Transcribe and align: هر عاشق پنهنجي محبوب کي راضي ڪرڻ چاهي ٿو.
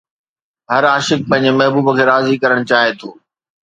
هر 0.71 0.83
عاشق 0.93 1.21
پنهنجي 1.29 1.57
محبوب 1.59 1.87
کي 1.97 2.03
راضي 2.11 2.35
ڪرڻ 2.43 2.59
چاهي 2.71 2.91
ٿو. 2.99 3.09